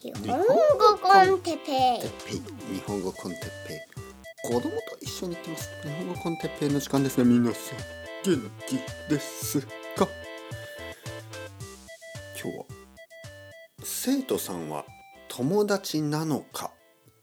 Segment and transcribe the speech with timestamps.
[0.00, 4.52] 日本語コンテッペてっぺい日本語コンテッペイ。
[4.52, 5.70] 子供と一緒に行ってます。
[5.82, 7.78] 日本語コンテッペイの時間ですね皆さん
[8.24, 8.76] 元気
[9.08, 9.60] です
[9.96, 10.06] か
[12.42, 12.64] 今日は
[13.82, 14.84] 生徒さんは
[15.28, 16.72] 友達なのか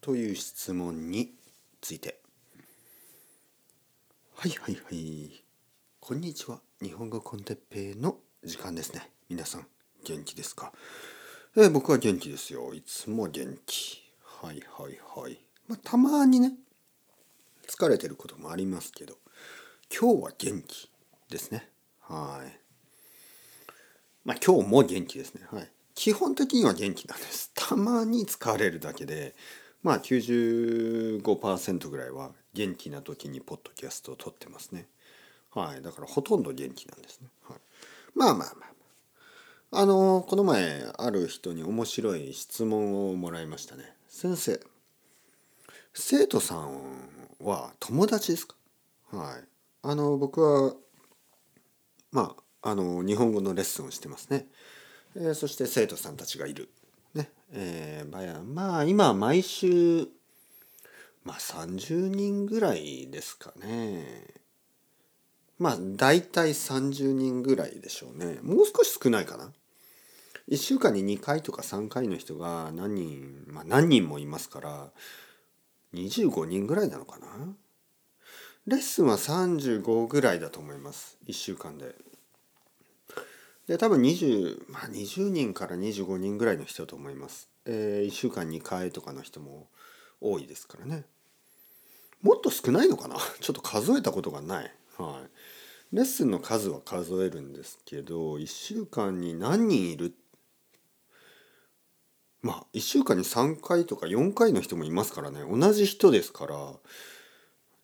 [0.02, 1.32] という質問に
[1.80, 2.20] ついて。
[4.36, 5.44] はいはいはい。
[6.00, 6.60] こんにちは。
[6.82, 9.10] 日本語コンテッペイの時間ですね。
[9.30, 9.68] 皆さん
[10.04, 10.74] 元気ですか？
[11.56, 12.74] え僕は元気ですよ。
[12.74, 14.02] いつも元気。
[14.42, 15.38] はいはいはい。
[15.68, 16.54] まあたまにね
[17.68, 19.18] 疲れてることもありますけど
[19.96, 20.89] 今日は元気
[21.30, 21.70] ですね。
[22.00, 22.60] はい。
[24.25, 25.42] まあ今日も元気ですね。
[25.52, 25.70] はい。
[25.94, 27.52] 基本的には元気なんです。
[27.54, 29.36] たまに疲れるだけで
[29.83, 34.88] まあ95%ぐらいは元気な時にポッドキャストを撮ってますね。
[35.52, 35.83] はい。
[35.83, 37.59] だからほとんど元気なんですね、はい、
[38.16, 38.72] まあまあまあ。
[39.75, 43.83] あのこの前ある人に面白い質問をもらいましたね。
[44.08, 44.59] 先生
[45.93, 46.80] 生徒さん
[47.39, 48.55] は友達ですか？
[49.11, 49.43] はい。
[49.81, 50.73] あの僕は
[52.11, 54.47] まああの日本語のレッスンをしてますね、
[55.15, 56.69] えーそして生徒さんたちがいる。
[57.15, 57.31] ね。
[57.52, 60.08] えーまあまあ今毎週
[61.23, 64.27] まあ30人ぐらいですかね。
[65.58, 68.37] まあ大体30人ぐらいでしょうね。
[68.43, 69.52] もう少し少ないかな。
[70.49, 74.91] 1週間に2回とか3回の人が何人まあ何人もいますから
[75.94, 77.27] 25人ぐらいなのかな？
[78.66, 81.17] レッスンは35ぐらいだと思います。
[81.27, 81.95] 1週間で。
[83.67, 89.67] で多分20、まあ、20人から25人ぐらいの人だと思います、え1週間2回とかの人も
[90.19, 91.05] 多いですからね。
[92.21, 93.17] もっと少ないのかな？
[93.39, 94.75] ちょっと数えたことがない。
[94.97, 95.23] は
[95.91, 95.95] い。
[95.95, 100.09] レッスンの数は数えるんですけど1週間に何人いるっ
[102.44, 105.39] まあ1週間に3回とか4回の人もいますからね。
[105.49, 106.73] 同じ人ですから。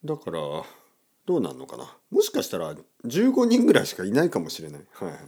[0.06, 0.40] だから
[1.26, 1.96] どうなんのかな。
[2.12, 2.76] もしかしたら
[3.06, 4.82] 15人ぐらいしかいないかもしれない。
[4.94, 5.20] はいはい、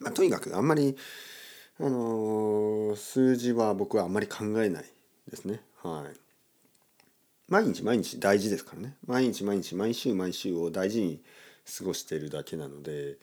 [0.00, 0.96] まあ、とにかくあんまり
[1.78, 4.84] あのー数字は僕はあんまり考えない
[5.30, 5.60] ですね。
[5.82, 6.16] はい。
[7.48, 8.96] 毎日毎日大事ですからね。
[9.06, 11.20] 毎日毎日毎週毎週を大事に
[11.78, 13.16] 過ごしているだけなので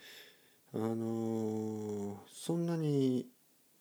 [0.76, 3.26] あのーそんなに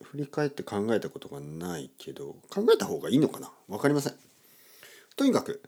[0.02, 3.50] 振り返って考えたことがないけど考えた方がいいのかな？
[3.68, 4.14] 分かりません。
[5.16, 5.62] とにかく、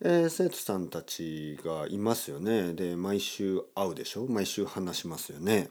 [0.00, 2.72] えー生徒さんたちがいますよね。
[2.74, 4.26] で毎週会うでしょ？
[4.26, 5.68] 毎週話しますよね。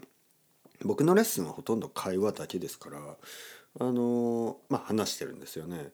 [0.84, 5.92] 僕のレッスンはほとんど会話だけですからあのーまあ話してるんですよね。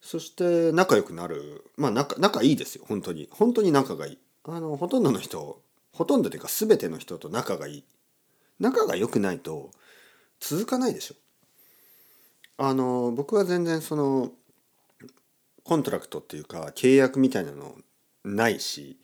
[0.00, 1.64] そして仲良くなる。
[1.76, 2.84] まあ仲仲いいですよ。
[2.86, 3.28] 本当に。
[3.32, 4.18] 本当に仲がいい。
[4.44, 5.60] あのほとんどの人
[5.92, 7.84] ほとんどというか全ての人と仲がいい。
[8.60, 9.70] 仲が良くないと
[10.40, 11.14] 続かないでしょ。
[12.58, 14.32] あの僕は全然その
[15.64, 17.74] contract っていうか契約みたいなの
[18.24, 18.98] ないし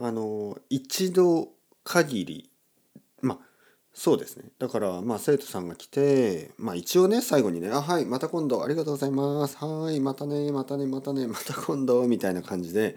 [0.00, 1.48] あの一度
[1.82, 2.50] 限り
[3.20, 3.38] まあ
[3.92, 4.44] そうですね。
[4.58, 9.56] だからまあ生徒さんが来てまあ一応ね最後にね「あはいまた今度ありがとうございます。
[9.56, 12.96] はいまたねまたねまたねまた今度」みたいな感じで、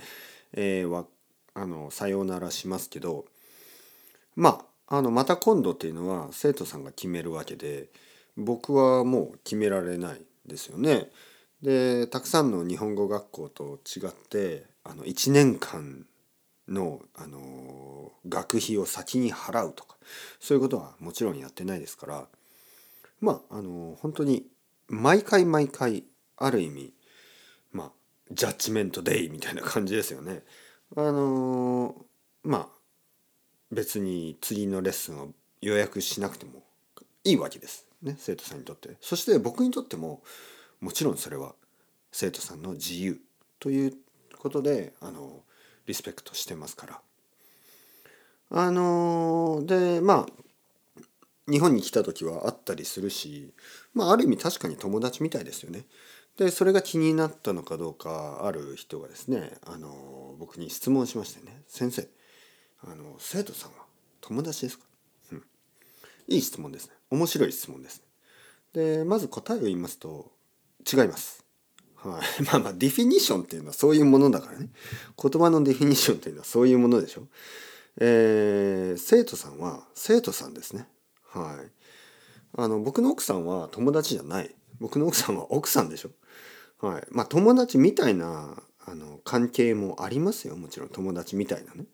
[0.54, 1.06] えーわ
[1.54, 3.26] あのさようならしますけど
[4.36, 7.90] まああのまた今度っていうのは生徒さんが決めるわけで
[8.38, 11.10] 僕はもう決められないですよね。
[11.62, 16.06] でたくさんの日本語学校と違ってあの1年間
[16.68, 19.96] の、あの学費を先に払うとか
[20.40, 22.28] そういうことはもちろんやってないですから
[23.22, 24.46] まああの本当に
[24.88, 26.04] 毎回毎回
[26.36, 26.94] ある意味
[27.72, 27.92] まあ
[28.32, 30.44] ジャッジメントデイみたいな感じですよね。
[30.96, 31.96] あの
[32.44, 32.78] まあ
[33.72, 35.30] 別に次のレッスンを
[35.62, 36.64] 予約しなくても
[37.24, 38.96] いいわけです、ね、生徒さんにとって。
[39.02, 40.22] そして僕にとっても
[40.80, 41.56] もちろんそれは
[42.12, 43.20] 生徒さんの自由
[43.60, 43.94] という
[44.38, 45.44] ことであの
[45.86, 47.02] リスペクトしてますから。
[48.50, 50.44] あのでまあ
[51.52, 53.54] 日本に来た時は会ったりするし
[53.94, 55.86] まあある意味確かに友達みたいですよね。
[56.38, 62.08] でそれが気になったのかどうかある人がですねあの僕に質問しましてね「先生
[62.84, 63.86] あの生徒さんは
[64.22, 64.86] 友達ですか?」
[66.28, 66.94] いい質問ですね。
[67.10, 68.04] 面白い質問です
[68.74, 70.32] でまず答えを言いますと
[70.92, 71.44] 違います。
[71.96, 74.70] はい、 まあまあディフィニッションっていうのはそういうものだからね。
[75.22, 77.28] 言葉のディフィニッションっていうのはそういうものでしょ。
[78.00, 80.88] えー生徒さんは生徒さんですね。
[81.24, 81.72] はい。
[82.54, 84.56] あの僕の奥さんは友達じゃない。
[84.80, 86.12] 僕の奥さんは奥さんでしょ。
[86.80, 87.08] はい。
[87.10, 90.56] まあ友達みたいなあの関係もありますよ。
[90.56, 91.86] もちろん友達みたいなね、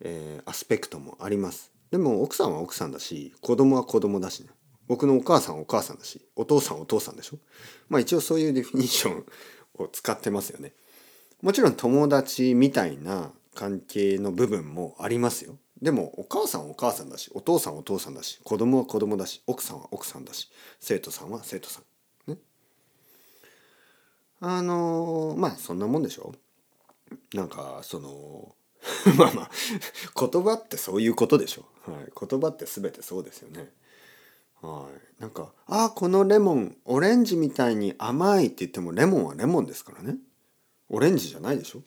[0.00, 1.72] えーアスペクトもあります。
[1.92, 4.48] でも奥さんは奥さんだし子供は子供だしね。
[4.88, 7.36] 僕のお母さんはお母さんだしお父さんはお父さんでしょ。
[7.90, 9.24] まあ一応そういうディフィニッション
[9.74, 10.72] を使ってますよね。
[11.42, 15.58] もちろん友達みたいな関係の部分もありますよ。
[15.82, 20.50] でもお母さんはお母さんだしお父さんはお父さんだし子供は子供だし奥さんは奥さんだし
[20.80, 21.82] 生徒さんは生徒さ
[22.26, 22.30] ん。
[22.30, 22.38] ね。
[24.40, 26.32] あのまあそんなもんでしょ。
[27.34, 28.54] なんかその
[29.18, 29.50] まあまあ
[30.18, 33.70] 言葉ってそういうことでしょ、はい、言葉って全てそうですよね。
[34.60, 34.88] は
[35.18, 35.22] い。
[35.22, 40.18] なんか「ああこのレモンオレンジみたいに甘い」って言ってもレモンはレモンですからね。
[40.88, 41.82] オレンジじゃないでしょ。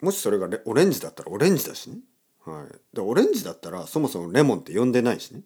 [0.00, 1.98] もしそれがオレンジだったらオレンジだしね。
[2.44, 5.42] はい、でオレンジだったらそもそもレモンって呼んでないしね。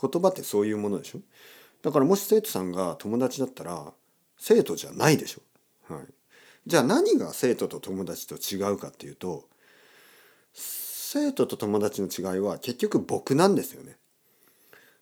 [0.00, 1.20] 言葉ってそういうものでしょ。
[1.82, 3.92] だからもし生徒さんが友達だったら
[4.36, 6.04] 生徒じゃないでしょ、はい、
[6.66, 9.48] じゃあ何が生徒と友達と違うかっていうと
[11.12, 13.96] 生徒と友達の違いは結局僕なんですよね。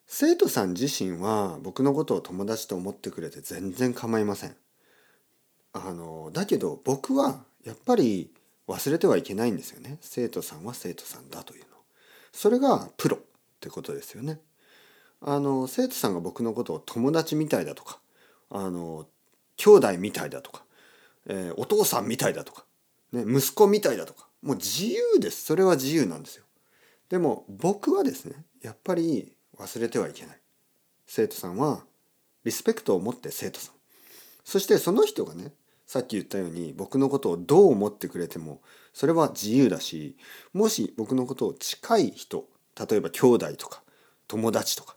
[0.07, 4.57] 生徒さん自身は僕のことを友達と思ってくれて全然構いません。
[5.75, 8.31] あのだけど僕はやっぱり
[8.67, 9.99] 忘れてはいけないんですよね。
[10.01, 11.67] 生徒さんは生徒さんだというの。
[12.33, 13.21] それがプロっ
[13.61, 14.41] てことですよね。
[15.21, 18.01] あの生徒さんが僕のことを友達みたいだとか
[18.49, 19.07] あの
[19.59, 20.65] 兄弟みたいだとか、
[21.27, 22.65] えー、お父さんみたいだとか、
[23.13, 25.45] ね、息子みたいだとかもう自由です。
[25.45, 26.45] それは自由なんですよ。
[27.09, 30.41] でも僕はですねやっぱり忘れてはいけない。
[31.07, 31.85] 生徒さんは
[32.45, 33.75] リスペクトを持って生徒さん。
[34.45, 35.53] そしてその人がね
[35.87, 38.61] さっき言ったように僕のことをどう思ってくれても
[38.93, 40.17] それは自由だし
[40.53, 42.45] もし僕のことを近い人
[42.89, 43.83] 例えば兄弟とか
[44.27, 44.97] 友達とか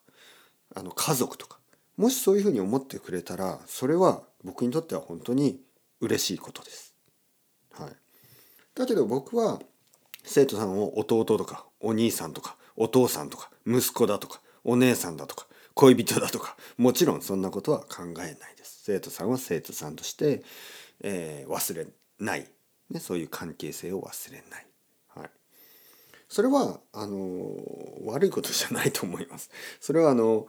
[0.76, 1.60] あの家族とか
[1.98, 5.62] もしそういうふうに思ってくれたらそれは僕にとっては本当に
[6.02, 6.96] 嬉しいことです。
[7.72, 7.90] はい、
[8.76, 9.60] だけど僕は
[10.24, 18.82] 生徒さんを弟とかお兄さんとかお父さんとか息子だとかお姉さんだとか恋人だとかもちろんそんなことは考えないです。
[18.84, 20.44] 生徒さんは生徒さんとして
[21.04, 21.88] えー、忘れ
[22.20, 22.48] ない、
[22.90, 24.68] ね、そういう関係性を忘れない。
[25.16, 25.30] はい、
[26.30, 27.18] それはあの
[28.06, 29.50] 悪いことじゃないと思います。
[29.80, 30.48] それはあの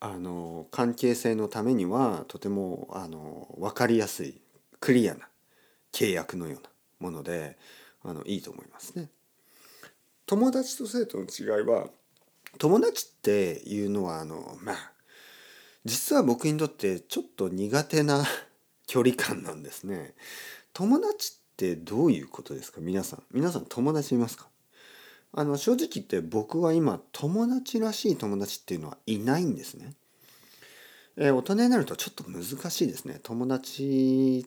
[0.00, 4.40] あの関係性のためにはとてもあの分かりやすい
[4.78, 5.28] クリアな
[5.92, 6.70] 契約のような
[7.00, 7.56] もので
[8.02, 9.08] あのいいと思いますね。
[10.26, 11.88] 友達と生徒の違いは
[12.58, 14.92] 友達っていうのはあのまあ
[15.84, 18.24] 実は僕にとってちょっと苦手な
[18.86, 20.14] 距離感なんですね。
[20.72, 22.80] 友達ってどういうことですか？
[22.80, 23.22] 皆さん。
[23.32, 24.48] 皆さん友達いますか？
[25.32, 29.94] あの正直言って僕は今友達らしい友達っていうのはいないんですね。
[31.16, 33.20] えー、大人になるとちょっと難しいですね。
[33.22, 34.46] 友達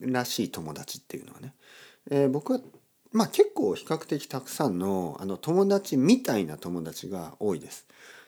[0.00, 1.54] らしい友達っていうのはね。
[2.10, 2.60] えー、僕は
[3.12, 7.86] まあ結構比較的たくさんのあの友達みたいな友達が多いです。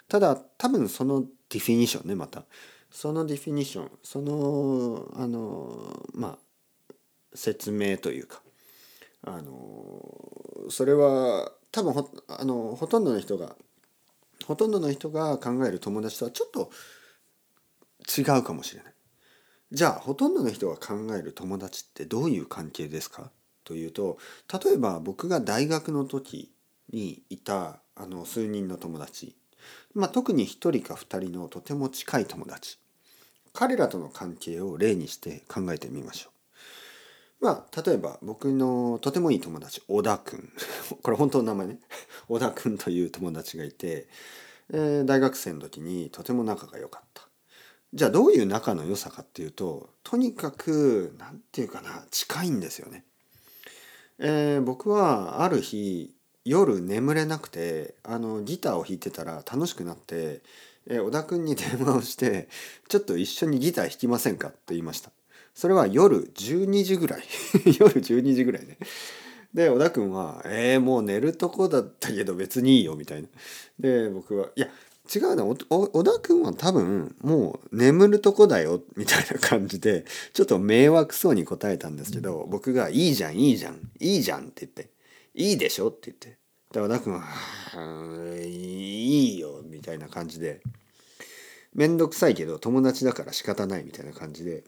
[0.09, 2.45] ただ多分そのディフィニションねまた
[2.91, 6.37] そのディフィニションそのあのま
[6.91, 6.95] あ
[7.35, 8.43] 説明というか
[9.23, 13.57] あのそれは多分ほあのほとんどの人が
[14.45, 16.71] ほとんどの人が考える友達とはちょっと
[18.21, 18.93] 違うかもしれない。
[19.71, 23.31] じゃあほとんどの人が考える友達ってどういう関係ですか？
[23.65, 24.19] というと
[24.53, 26.53] 例えば僕が大学の時
[26.93, 29.37] にいたあの数人の友達、
[29.95, 32.79] まあ、特に1人か2人のとても近い友達
[33.53, 36.33] 彼らとの関係を例にして考えてみましょう。
[37.45, 40.53] まあ例えば僕のとてもいい友達小田くん
[41.03, 41.81] これ本当の名前ね
[42.29, 44.09] 小田くんという友達がいて、
[44.71, 47.29] えー、大学生の時にとても仲が良かった。
[47.93, 53.05] じゃあどういう仲の良さかっていうととにかく何て言うかな近いんですよね。
[54.25, 56.15] えー、僕はある日
[56.45, 60.43] 夜眠れなくてあのギターを弾いてたら楽しくなって
[60.87, 62.49] え小田君に 電話をして
[62.89, 65.11] 「ちょっと一緒にギター弾きませんか?」って言いました。
[65.55, 67.25] それは夜12時ぐらい。
[67.79, 68.79] 夜12時ぐらいね。
[69.53, 73.29] で小田君は「えー、もう寝るとこだったけど別にいいよ」みたいな。
[73.79, 74.69] で僕は「いや
[75.15, 84.91] 違うな小田君は多分もう眠るとこだよ」みたいな感じで ちょっと迷惑そうに答えたんですけど僕が「いいじゃんいいじゃんいいじゃん」って言って
[85.35, 86.39] 「いいでしょ」って言って。
[86.73, 87.25] で小田君は
[88.43, 90.61] 「いいよ」みたいな感じで。
[91.75, 94.65] 面倒くさいけど友達だから仕方ないみたいな感じで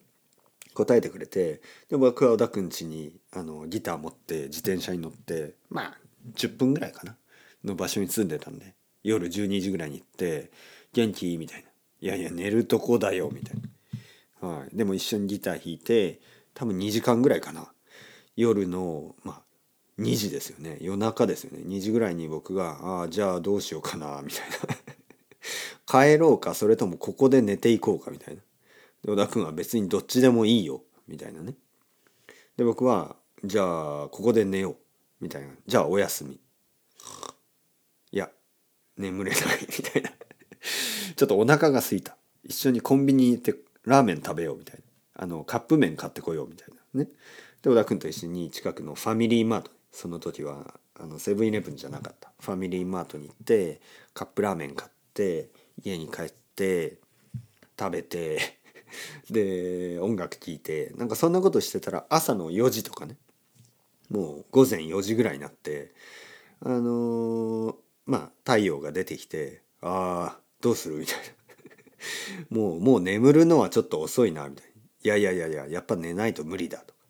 [0.74, 5.98] 答えてくれてで僕は小田くん家にあのギター持って自転車に乗ってまあ
[6.34, 7.16] 10分ぐらいかな
[7.62, 8.74] の場所に住んでたんで
[9.04, 10.50] 夜12時ぐらいに行って
[10.92, 11.68] 「元気?」みたいな
[12.00, 13.56] 「いやいや寝るとこだよ」みたい
[14.42, 16.20] な、はい、でも一緒にギター弾いて
[16.54, 17.70] 多分2時間ぐらいかな。
[18.36, 19.42] 夜のまあ
[20.00, 20.78] 2時ですよね。
[20.80, 21.62] 夜中ですよね。
[21.64, 24.76] 2時ぐらいに僕が「ああじゃあどうしようかな」みたいな。
[25.86, 28.42] 帰ろうかそれともここで寝ていこうかみたいな。
[29.04, 30.82] で小田君は別にどっちでもいいよ。
[31.06, 31.54] みたいなね。
[32.56, 34.76] で僕はじゃあここで寝よう。
[35.20, 35.54] みたいな。
[35.66, 36.40] じゃあおやすみ。
[38.96, 40.10] 眠れないみたいな。
[41.16, 42.16] ちょっとお腹が空いた。
[42.44, 44.82] 一緒にコンビニ行ってラーメン食べようみたいな。
[45.16, 47.04] あのカップ麺買ってこようみたいな。
[47.04, 47.08] ね。
[47.62, 52.32] で小田君と一緒に近くのファミリーマートその時はあのセブンイレブンじゃなかった。
[52.40, 53.80] ファミリーマートに行って
[54.12, 55.48] カップラーメン買って
[55.82, 56.98] 家に帰って
[57.78, 58.58] 食べて
[59.30, 63.16] で音楽聴いてなんかそんなことしてたら朝の4時とかね。
[64.10, 65.92] もう午前4時ぐらいになって
[66.60, 67.74] あのー
[68.06, 70.96] まあ太陽が出てきて「ああどうする?
[71.00, 71.24] 」みたいな。
[72.50, 77.00] もうもう眠るのはちょっと遅いなみたいな「いやいやいやいややっぱ寝ないと無理だ」とか。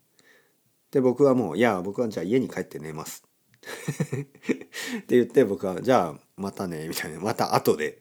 [0.91, 3.23] で僕はもう「いや僕はじゃあ家に帰って寝ます」
[3.65, 7.99] って言って僕は「じゃあまたね」みたいな「また後で」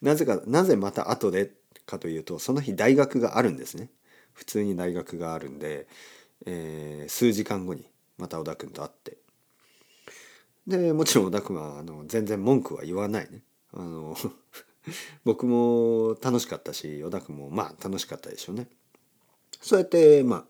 [0.00, 1.52] なぜかなぜまた後で？
[1.86, 3.90] かというとその日大学があるんですね。
[4.34, 5.88] 普通に大学があるんで、
[6.46, 9.16] えー数時間後にまた小田君と会って。
[10.68, 13.42] でもちろん小田君はあの全然文句は言わないね。
[13.72, 14.14] あの
[15.24, 18.68] 僕も楽しかったし小田君もまあ楽しかったでしょうね。
[19.62, 20.46] そうやってま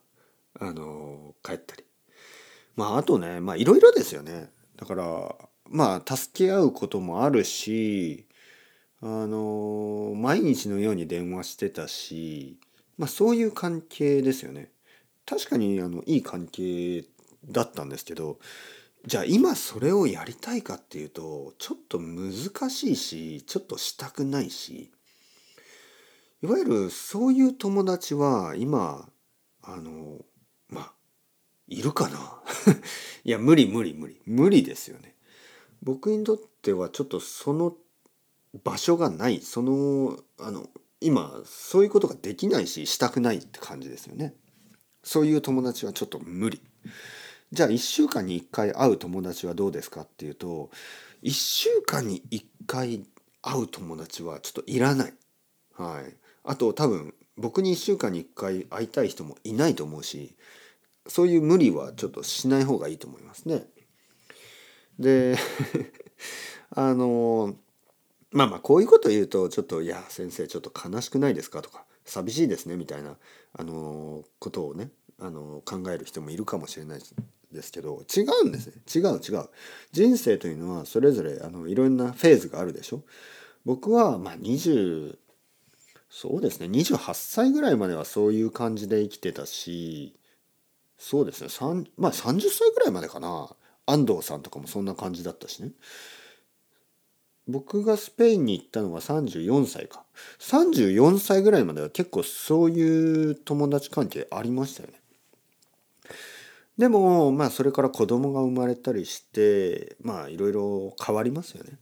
[0.58, 1.84] ああの帰ったり。
[2.75, 4.50] まああとねまあいろいろですよね。
[4.76, 8.26] だからまあ助け合うこともあるし
[9.00, 12.58] あの毎日のように電話してたし
[12.96, 14.72] まあそういう関係ですよね。
[15.25, 17.04] 確かにあのいい関係
[17.44, 18.40] だったんですけど
[19.08, 22.30] じゃあ今それをやりたいかっていうとちょっと難
[22.68, 24.90] しいしちょっとしたくないし
[26.42, 29.08] いわゆるそういう友達は今
[29.62, 30.18] あの
[30.68, 30.92] まあ
[31.68, 32.42] いるかな？
[33.24, 35.16] いや無理無理無理無理ですよね。
[35.82, 37.74] 僕にとってはちょっとその
[38.62, 40.68] 場所がないそのあの
[41.00, 44.34] 今そういうことができないししたくないって感じですよね。
[45.02, 46.60] そういう友達はちょっと無理。
[47.52, 50.71] じゃあ1週間に1回会う友達はどうですかっていうと
[51.23, 53.05] 1週間に1回
[53.40, 55.14] 会う友達はちょっといらない。
[55.76, 56.14] はい。
[56.45, 60.35] あと多分僕に1週間に1回会いたい人もいないと思うし
[61.07, 63.64] そういう無理はちょっとしない方がいいと思いますね。
[64.99, 65.37] で
[66.71, 67.57] あの
[68.31, 73.17] まあまあこういうこと言うとちょっと「いや先生ちょっと悲しくないですか?」とか「寂しいですね」みたいな
[73.52, 77.00] あのことをねあの考える人もいるかもしれない
[77.58, 78.74] ですけど違うんですね。
[78.94, 79.48] 違う違う。
[79.90, 83.02] 人生というのはそれぞれあのいろんなフェーズがあるでしょ。
[83.64, 85.18] 僕はまあ20
[86.08, 86.66] そうですね。
[86.68, 90.14] 28歳ぐらいまではそういう感じで生きてたし
[90.98, 91.48] そうですね。
[91.48, 93.50] 3まあ30歳ぐらいまでかな。
[93.86, 95.72] 安藤さんとかもそんな感じだったしね。
[97.48, 100.04] 僕がスペインに行ったのが34歳か。
[100.38, 104.98] 34歳ぐらいまでは結構そういう友達関係ありましたよね。
[106.78, 111.78] でもまあそれから子供が生まれたりしてまあいろいろ変わりますよね。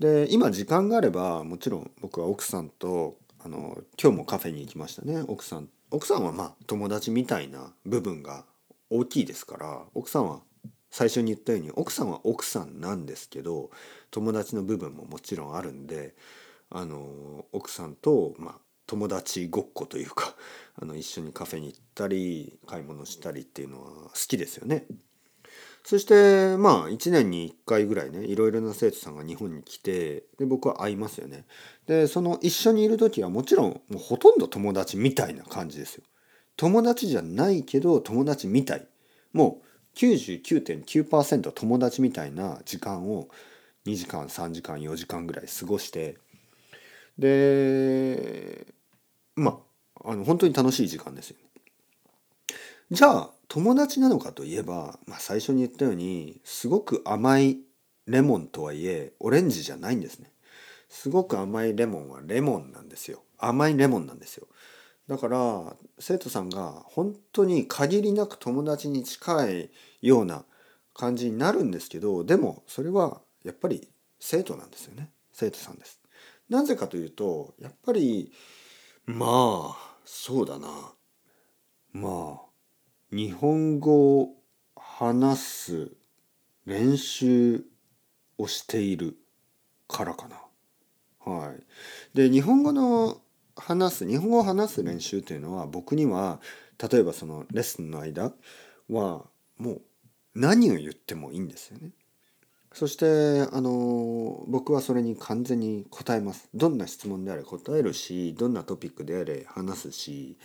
[0.00, 5.22] で今時間があればもちろん僕は奥さんとあの今日もカフェに行きましたね。
[5.28, 8.44] 奥さん奥さんはまあ友達みたいな部分が
[8.90, 10.40] 大きいですから奥さんは
[10.90, 13.70] 最初に言ったように奥さんは奥さんなんですけど
[14.10, 16.14] 友達の部分ももちろんあるんで
[16.70, 18.54] あの奥さんと、まあ、
[18.86, 20.36] 友達ごっこというか
[20.76, 24.86] あの一緒にカフェに行ったり買い物したりっていうのは好きですよね。
[25.84, 31.46] そしてまあ1年に1回ぐらいねいろいろな生徒さんが日本に来てで僕は会いますよね。
[31.86, 36.04] でその一緒にいる時はもちろんもうほとんど友達みたいな感じですよ。
[36.56, 38.86] 友達じゃないけど友達みたい。
[39.32, 39.66] もう
[39.96, 43.28] 99.9%友達みたいな時間を
[43.86, 46.18] 2時間3時間4時間ぐらい過ごして
[47.18, 48.66] で
[49.36, 49.60] ま
[50.04, 51.44] ああの本当に楽しい時間ですよね。
[52.90, 57.58] じゃあ友達なのかといえば、まあ、最初に言ったようにすごく甘い
[58.06, 60.30] レモンとはいえオレンジじゃないんですね。
[60.88, 63.22] すごく甘いレモンはレモンなんですよ。
[63.38, 64.46] 甘いレモンなんですよ。
[65.08, 69.70] だから生徒さんが本当に限りなく友達に近い
[70.02, 70.44] ような
[70.94, 73.88] 感じになるんですけどでもそれはやっぱり
[74.18, 76.00] 生徒なんですよね生徒さんです。
[76.48, 78.32] なぜかというとやっぱり
[79.06, 79.26] ま
[79.76, 80.68] あそうだな
[81.92, 82.46] まあ
[83.12, 84.34] 日本語を
[84.76, 85.92] 話す
[86.66, 87.64] 練習
[88.36, 89.16] をしている
[89.88, 90.36] からかな。
[91.24, 92.16] はい。
[92.16, 93.20] で日本語の
[93.54, 96.40] 話す日本語を話す練習というのは僕には
[96.90, 98.32] 例えばそのレッスンの間
[98.90, 99.24] は
[99.56, 99.82] もう
[100.34, 101.90] 何を言ってもいいんですよね。
[102.76, 103.06] そして
[103.54, 110.36] あの僕はそれに完全に答えますどんな質問であれ答えるしどんなトピックであれ話すし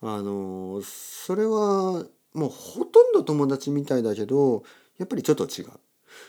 [0.00, 2.04] あのそれは
[2.34, 4.62] もうほとんど友達みたいだけど
[4.98, 5.72] やっぱりちょっと違う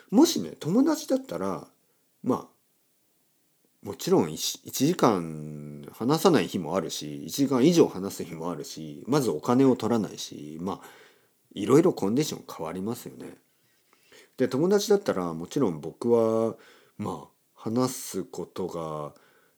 [0.10, 1.68] もしね友達だったら
[2.24, 2.48] ま
[3.84, 10.88] あもちろん 1, 1時間話さない日もあるし1時間以上話す日もあるしまずお金を取らないしまあ
[11.54, 13.36] いろいろコンディション変わりますよね。
[14.38, 16.56] で友達だったらもちろん僕は
[16.98, 19.14] まあ話すことが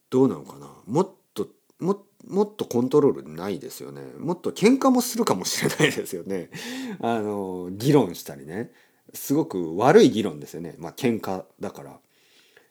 [0.08, 0.68] どうなのかな。
[0.86, 4.02] もっとももっとコントロールないですよね。
[4.18, 6.50] もっと喧嘩もするかもしれないですよね。
[7.00, 8.72] あの議論したりね。
[9.12, 10.74] すごく悪い議論ですよね。
[10.78, 12.00] まあ喧嘩だから。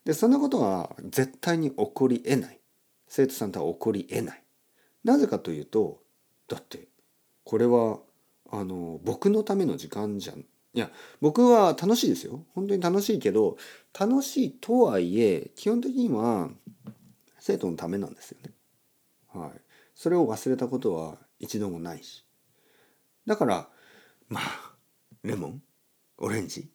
[0.06, 2.60] でそんなことは絶対に起こりえない。
[3.08, 4.44] 生徒さんとは起こりえない。
[5.04, 6.02] なぜかというと
[6.48, 6.88] だって
[7.44, 8.00] これは
[8.52, 12.46] あの僕のための時間じゃんいや僕は楽しいですよ。
[12.54, 13.58] 本当に楽しいけど
[13.98, 16.50] 楽しいとはいえ基本的には
[17.40, 18.52] 生徒のためなんですよね。
[19.34, 19.52] はい、
[19.96, 22.26] それを忘れたことは一度もないし。
[23.26, 23.70] だから
[24.28, 24.76] まあ
[25.24, 25.64] レモン？
[26.18, 26.70] オレンジ？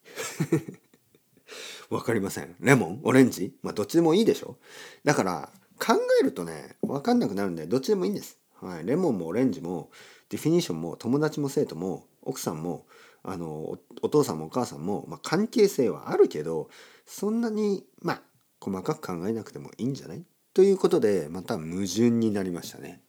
[1.91, 2.57] わかりません。
[2.61, 3.01] レモン？
[3.05, 3.57] オレンジ？
[3.63, 4.59] まあどっちでもいいでしょ。
[5.05, 8.39] だから考えるとね分かんなくなるんでどっちでもいいんです。
[8.61, 9.91] はい、レモンもオレンジも
[10.31, 12.87] ディフィニッションも友達も生徒も奥さんも
[13.25, 16.69] あのお父さんもお母さんも、まあ、関係性はあるけど
[17.07, 18.23] そんなにまあ
[18.61, 20.23] 細かく考えなくてもいいんじゃない？
[20.53, 23.01] ということでまた矛盾になりましたね。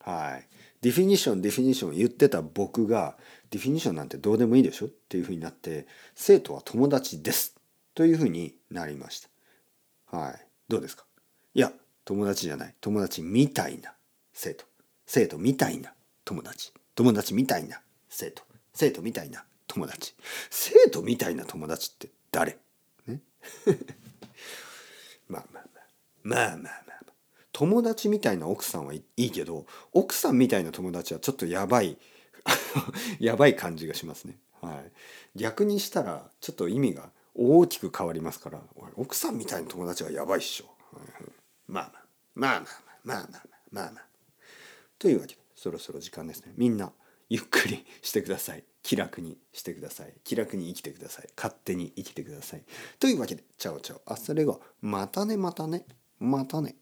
[0.00, 0.48] はい。
[0.80, 3.16] ディフィニッションディフィニッション言ってた僕が
[3.50, 4.86] ディフィニッションなんてどうでもいいでしょ？
[4.86, 7.56] っていうふうになって生徒は友達です
[7.94, 9.20] というふうになりまし
[10.10, 10.16] た。
[10.16, 10.46] はい。
[10.68, 11.04] どうですか？
[11.54, 11.72] いや
[12.04, 13.92] 友達じゃない友達みたいな
[14.32, 14.64] 生徒
[15.04, 15.92] 生徒みたいな
[16.24, 18.42] 友達友達みたいな生徒
[18.78, 20.14] 生徒みたいな友達。
[20.50, 22.56] 生徒みたいな友達って誰？
[23.08, 23.20] ね？
[25.28, 25.84] まあまあまあ
[26.22, 27.14] まあまあまあ、まあ、
[27.50, 31.98] 友達みたいな奥さんはいいけど奥さんみたいな友達はちょっとやばい。
[33.18, 34.38] やばい感じがしますね。
[34.60, 34.92] はい、
[35.36, 38.62] 逆にしたらちょっと意味が大きく変わりますから
[38.94, 40.66] 奥さんみたいな友達はやばいっしょ。
[41.66, 42.02] まあまあ。
[42.36, 42.68] まあまあまあ。
[43.02, 43.42] まあまあ。
[43.72, 44.04] まあまあ。
[45.00, 46.52] というわけでそろそろ時間ですね。
[46.56, 46.92] みんな
[47.28, 48.64] ゆっくりしてください。
[48.82, 50.14] 気楽にしてください。
[50.24, 51.28] 気楽に生きてください。
[51.36, 52.62] 勝手に生きてください。
[52.98, 55.84] というわけで ciao ciao。hasta luego またねまたね。
[56.18, 56.74] またね。